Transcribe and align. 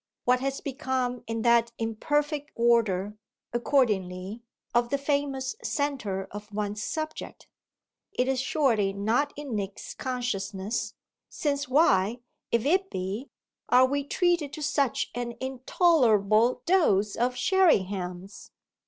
What 0.25 0.39
has 0.39 0.61
become 0.61 1.23
in 1.27 1.43
that 1.43 1.73
imperfect 1.77 2.49
order, 2.55 3.19
accordingly, 3.53 4.41
of 4.73 4.89
the 4.89 4.97
famous 4.97 5.55
centre 5.61 6.27
of 6.31 6.51
one's 6.51 6.81
subject? 6.81 7.47
It 8.11 8.27
is 8.27 8.41
surely 8.41 8.93
not 8.93 9.31
in 9.35 9.55
Nick's 9.55 9.93
consciousness 9.93 10.95
since 11.29 11.67
why, 11.69 12.21
if 12.51 12.65
it 12.65 12.89
be, 12.89 13.29
are 13.69 13.85
we 13.85 14.03
treated 14.03 14.51
to 14.53 14.63
such 14.63 15.11
an 15.13 15.35
intolerable 15.39 16.63
dose 16.65 17.15
of 17.15 17.35
Sherringham's? 17.35 18.49